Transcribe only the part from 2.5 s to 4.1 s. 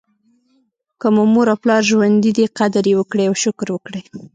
قدر یې وکړئ او شکر وکړئ.